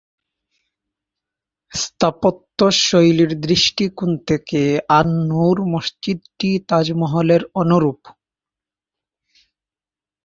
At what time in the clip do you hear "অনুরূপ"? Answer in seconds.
7.53-7.99